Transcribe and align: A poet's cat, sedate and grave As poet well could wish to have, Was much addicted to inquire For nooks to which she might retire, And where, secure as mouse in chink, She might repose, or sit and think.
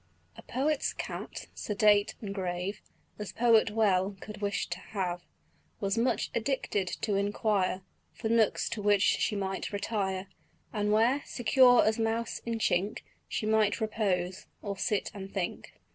A 0.35 0.41
poet's 0.41 0.93
cat, 0.93 1.45
sedate 1.53 2.15
and 2.21 2.33
grave 2.33 2.81
As 3.19 3.31
poet 3.31 3.69
well 3.69 4.17
could 4.19 4.41
wish 4.41 4.65
to 4.69 4.79
have, 4.79 5.21
Was 5.79 5.95
much 5.95 6.31
addicted 6.33 6.87
to 7.01 7.13
inquire 7.17 7.83
For 8.15 8.27
nooks 8.27 8.67
to 8.69 8.81
which 8.81 9.03
she 9.03 9.35
might 9.35 9.71
retire, 9.71 10.25
And 10.73 10.91
where, 10.91 11.21
secure 11.27 11.85
as 11.85 11.99
mouse 11.99 12.39
in 12.47 12.57
chink, 12.57 13.03
She 13.27 13.45
might 13.45 13.79
repose, 13.79 14.47
or 14.63 14.75
sit 14.75 15.11
and 15.13 15.31
think. 15.31 15.71